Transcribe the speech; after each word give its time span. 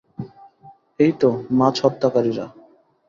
এইতো, 0.99 1.29
মাছ 1.57 1.75
হত্যাকারীরা! 1.83 2.45